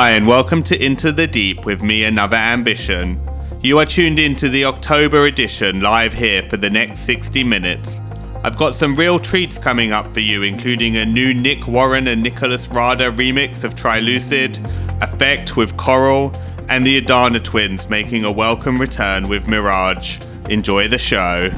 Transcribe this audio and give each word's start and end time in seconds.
Hi, 0.00 0.12
and 0.12 0.26
welcome 0.26 0.62
to 0.62 0.82
Into 0.82 1.12
the 1.12 1.26
Deep 1.26 1.66
with 1.66 1.82
me, 1.82 2.04
Another 2.04 2.38
Ambition. 2.38 3.20
You 3.60 3.78
are 3.80 3.84
tuned 3.84 4.18
into 4.18 4.48
the 4.48 4.64
October 4.64 5.26
edition 5.26 5.82
live 5.82 6.14
here 6.14 6.42
for 6.48 6.56
the 6.56 6.70
next 6.70 7.00
60 7.00 7.44
minutes. 7.44 8.00
I've 8.42 8.56
got 8.56 8.74
some 8.74 8.94
real 8.94 9.18
treats 9.18 9.58
coming 9.58 9.92
up 9.92 10.14
for 10.14 10.20
you, 10.20 10.42
including 10.42 10.96
a 10.96 11.04
new 11.04 11.34
Nick 11.34 11.66
Warren 11.66 12.08
and 12.08 12.22
Nicolas 12.22 12.66
Rada 12.68 13.12
remix 13.12 13.62
of 13.62 13.74
Trilucid, 13.74 14.56
AFFKT 15.00 15.54
with 15.56 15.76
Coral, 15.76 16.34
and 16.70 16.86
the 16.86 16.96
Adana 16.96 17.38
twins 17.38 17.90
making 17.90 18.24
a 18.24 18.32
welcome 18.32 18.80
return 18.80 19.28
with 19.28 19.48
Mirage. 19.48 20.18
Enjoy 20.48 20.88
the 20.88 20.96
show. 20.96 21.50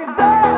I 0.00 0.57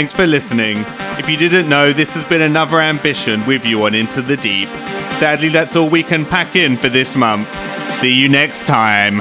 Thanks 0.00 0.14
for 0.14 0.26
listening. 0.26 0.78
If 1.18 1.28
you 1.28 1.36
didn't 1.36 1.68
know, 1.68 1.92
this 1.92 2.14
has 2.14 2.26
been 2.26 2.40
another 2.40 2.80
ambition 2.80 3.44
with 3.46 3.66
you 3.66 3.84
on 3.84 3.94
Into 3.94 4.22
the 4.22 4.38
Deep. 4.38 4.70
Sadly, 5.18 5.50
that's 5.50 5.76
all 5.76 5.90
we 5.90 6.02
can 6.02 6.24
pack 6.24 6.56
in 6.56 6.78
for 6.78 6.88
this 6.88 7.14
month. 7.14 7.46
See 8.00 8.14
you 8.14 8.30
next 8.30 8.66
time. 8.66 9.20